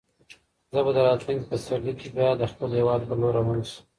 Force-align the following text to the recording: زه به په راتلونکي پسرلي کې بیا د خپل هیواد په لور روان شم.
زه 0.73 0.79
به 0.85 0.91
په 0.95 1.01
راتلونکي 1.07 1.45
پسرلي 1.51 1.93
کې 1.99 2.07
بیا 2.15 2.29
د 2.37 2.41
خپل 2.51 2.69
هیواد 2.79 3.01
په 3.09 3.13
لور 3.19 3.33
روان 3.39 3.59
شم. 3.69 3.81